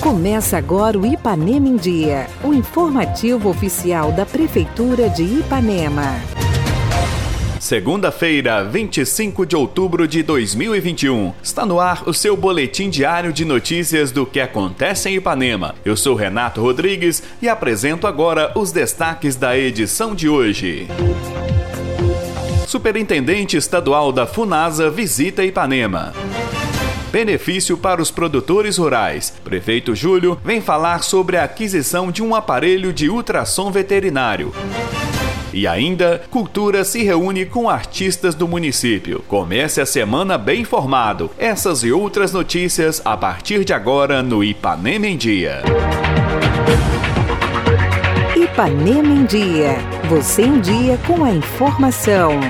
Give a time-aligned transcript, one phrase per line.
[0.00, 6.20] Começa agora o Ipanema em Dia, o informativo oficial da Prefeitura de Ipanema.
[7.60, 11.32] Segunda-feira, 25 de outubro de 2021.
[11.40, 15.76] Está no ar o seu boletim diário de notícias do que acontece em Ipanema.
[15.84, 20.88] Eu sou Renato Rodrigues e apresento agora os destaques da edição de hoje.
[22.66, 26.12] Superintendente Estadual da Funasa visita Ipanema.
[27.12, 29.34] Benefício para os produtores rurais.
[29.44, 34.50] Prefeito Júlio vem falar sobre a aquisição de um aparelho de ultrassom veterinário.
[35.52, 39.22] E ainda, Cultura se reúne com artistas do município.
[39.28, 41.30] Comece a semana bem informado.
[41.38, 45.62] Essas e outras notícias a partir de agora no Ipanema em Dia.
[48.34, 49.76] Ipanema em Dia.
[50.08, 52.40] Você em dia com a informação.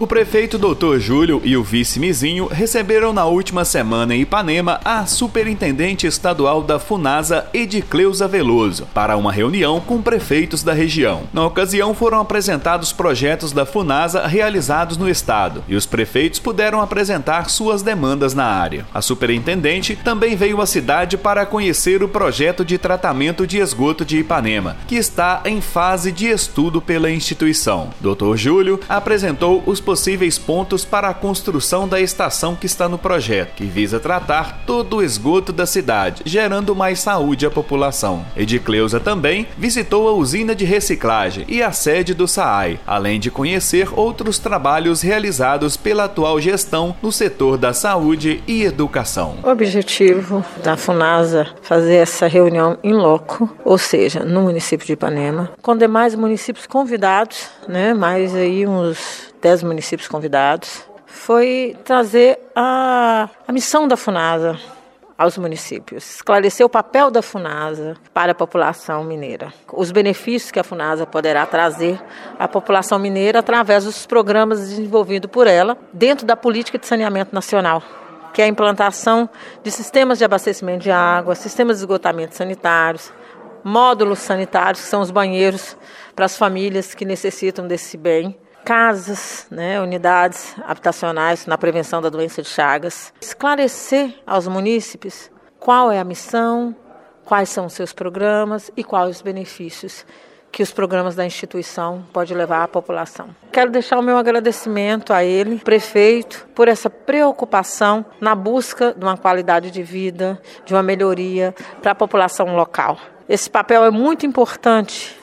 [0.00, 0.98] O prefeito Dr.
[0.98, 6.78] Júlio e o vice Mizinho receberam na última semana em Ipanema a superintendente estadual da
[6.78, 11.24] Funasa, Edicleusa Veloso, para uma reunião com prefeitos da região.
[11.34, 17.50] Na ocasião foram apresentados projetos da Funasa realizados no estado e os prefeitos puderam apresentar
[17.50, 18.86] suas demandas na área.
[18.94, 24.16] A superintendente também veio à cidade para conhecer o projeto de tratamento de esgoto de
[24.16, 27.90] Ipanema, que está em fase de estudo pela instituição.
[28.00, 28.34] Dr.
[28.36, 33.64] Júlio apresentou os possíveis pontos para a construção da estação que está no projeto, que
[33.64, 38.24] visa tratar todo o esgoto da cidade, gerando mais saúde à população.
[38.36, 43.88] Edicleusa também visitou a usina de reciclagem e a sede do SAAI, além de conhecer
[43.98, 49.38] outros trabalhos realizados pela atual gestão no setor da saúde e educação.
[49.42, 55.50] O objetivo da FUNASA fazer essa reunião em loco, ou seja, no município de Ipanema,
[55.60, 63.52] com demais municípios convidados, né, mais aí uns dez municípios convidados, foi trazer a, a
[63.52, 64.58] missão da FUNASA
[65.18, 70.64] aos municípios, esclarecer o papel da FUNASA para a população mineira, os benefícios que a
[70.64, 72.00] FUNASA poderá trazer
[72.38, 77.82] à população mineira através dos programas desenvolvidos por ela dentro da política de saneamento nacional,
[78.32, 79.28] que é a implantação
[79.62, 83.12] de sistemas de abastecimento de água, sistemas de esgotamento sanitários,
[83.62, 85.76] módulos sanitários, que são os banheiros
[86.16, 92.42] para as famílias que necessitam desse bem, casas, né, unidades habitacionais na prevenção da doença
[92.42, 93.12] de Chagas.
[93.20, 96.74] Esclarecer aos munícipes qual é a missão,
[97.24, 100.04] quais são os seus programas e quais os benefícios
[100.52, 103.28] que os programas da instituição podem levar à população.
[103.52, 109.16] Quero deixar o meu agradecimento a ele, prefeito, por essa preocupação na busca de uma
[109.16, 112.98] qualidade de vida, de uma melhoria para a população local.
[113.28, 115.19] Esse papel é muito importante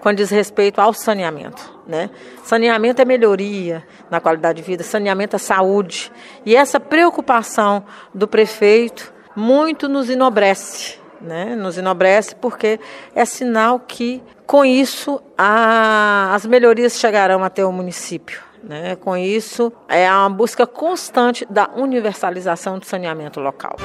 [0.00, 1.80] quando diz respeito ao saneamento.
[1.86, 2.10] Né?
[2.44, 6.10] Saneamento é melhoria na qualidade de vida, saneamento é saúde.
[6.44, 7.84] E essa preocupação
[8.14, 10.98] do prefeito muito nos enobrece.
[11.20, 11.54] Né?
[11.54, 12.80] Nos enobrece porque
[13.14, 18.42] é sinal que, com isso, a, as melhorias chegarão até o município.
[18.62, 18.96] Né?
[18.96, 23.76] Com isso, é uma busca constante da universalização do saneamento local.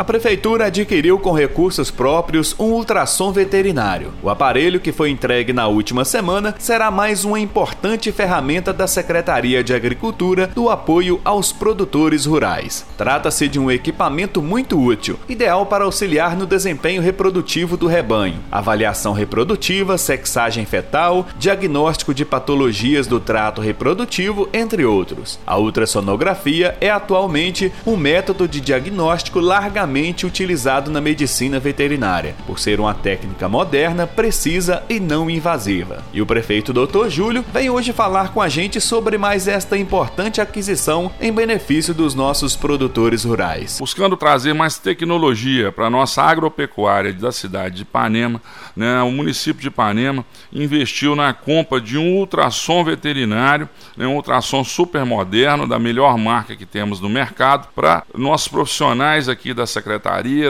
[0.00, 4.14] A prefeitura adquiriu com recursos próprios um ultrassom veterinário.
[4.22, 9.62] O aparelho, que foi entregue na última semana, será mais uma importante ferramenta da Secretaria
[9.62, 12.86] de Agricultura do apoio aos produtores rurais.
[12.96, 19.12] Trata-se de um equipamento muito útil, ideal para auxiliar no desempenho reprodutivo do rebanho, avaliação
[19.12, 25.38] reprodutiva, sexagem fetal, diagnóstico de patologias do trato reprodutivo, entre outros.
[25.46, 32.60] A ultrassonografia é atualmente um método de diagnóstico largamente amplamente utilizado na medicina veterinária, por
[32.60, 36.04] ser uma técnica moderna, precisa e não invasiva.
[36.12, 37.08] E o prefeito Dr.
[37.08, 42.14] Júlio vem hoje falar com a gente sobre mais esta importante aquisição em benefício dos
[42.14, 43.78] nossos produtores rurais.
[43.80, 48.40] Buscando trazer mais tecnologia para a nossa agropecuária da cidade de Ipanema,
[48.76, 54.62] né, o município de Ipanema investiu na compra de um ultrassom veterinário, né, um ultrassom
[54.62, 59.79] super moderno, da melhor marca que temos no mercado, para nossos profissionais aqui da secretaria,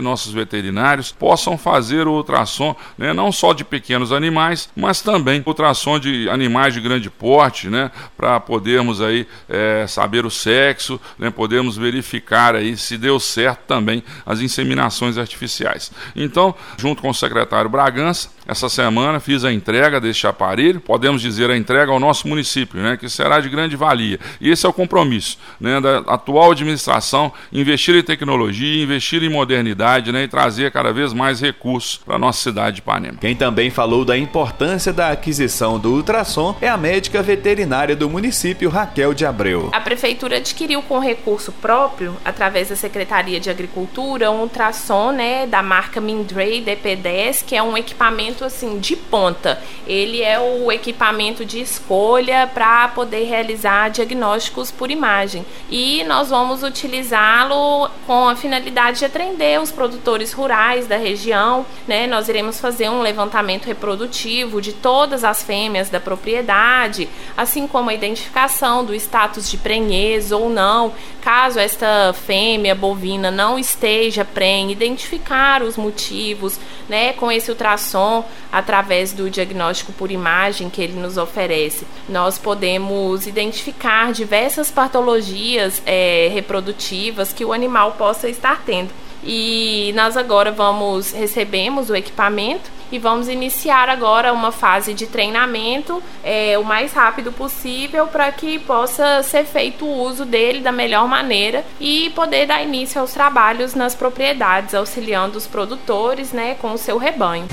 [0.01, 5.99] nossos veterinários, possam fazer o ultrassom né, não só de pequenos animais, mas também ultrassom
[5.99, 11.31] de animais de grande porte, né, para podermos aí é, saber o sexo, né,
[11.77, 15.93] verificar aí se deu certo também as inseminações artificiais.
[16.15, 21.49] Então, junto com o secretário Bragança, essa semana fiz a entrega deste aparelho, podemos dizer
[21.51, 24.19] a entrega ao nosso município, né, que será de grande valia.
[24.41, 30.11] E esse é o compromisso né, da atual administração, investir em tecnologia, investir em modernidade
[30.11, 33.19] né, e trazer cada vez mais recursos para a nossa cidade de Ipanema.
[33.21, 38.69] Quem também falou da importância da aquisição do ultrassom é a médica veterinária do município,
[38.69, 39.71] Raquel de Abreu.
[39.73, 45.63] A prefeitura adquiriu com recurso próprio, através da Secretaria de Agricultura, um ultrassom né, da
[45.63, 49.61] marca Mindray DP10, que é um equipamento assim de ponta.
[49.87, 55.45] Ele é o equipamento de escolha para poder realizar diagnósticos por imagem.
[55.71, 61.65] E nós vamos utilizá-lo com a finalidade de atender os produtores rurais da região.
[61.87, 62.07] Né?
[62.07, 67.95] Nós iremos fazer um levantamento reprodutivo de todas as fêmeas da propriedade, assim como a
[67.95, 75.63] identificação do status de prenhez ou não, caso esta fêmea bovina não esteja prenhe, identificar
[75.63, 76.59] os motivos,
[76.89, 78.20] né, com esse ultrassom
[78.51, 81.87] através do diagnóstico por imagem que ele nos oferece.
[82.09, 88.91] Nós podemos identificar diversas patologias é, reprodutivas que o animal possa estar tendo.
[89.23, 96.03] E nós agora vamos recebemos o equipamento e vamos iniciar agora uma fase de treinamento
[96.25, 101.07] é, o mais rápido possível para que possa ser feito o uso dele da melhor
[101.07, 106.79] maneira e poder dar início aos trabalhos nas propriedades, auxiliando os produtores né, com o
[106.79, 107.47] seu rebanho.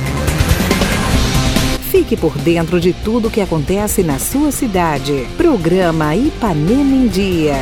[1.89, 5.25] Fique por dentro de tudo o que acontece na sua cidade.
[5.37, 7.55] Programa Ipanema em Dia.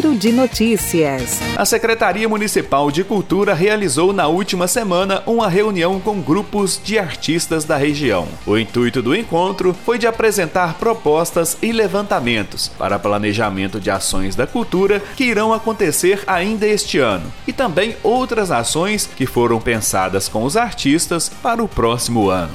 [0.00, 1.38] Giro de Notícias.
[1.54, 7.66] A Secretaria Municipal de Cultura realizou na última semana uma reunião com grupos de artistas
[7.66, 8.26] da região.
[8.46, 14.46] O intuito do encontro foi de apresentar propostas e levantamentos para planejamento de ações da
[14.46, 20.44] cultura que irão acontecer ainda este ano e também outras ações que foram pensadas com
[20.44, 22.54] os artistas para o próximo ano.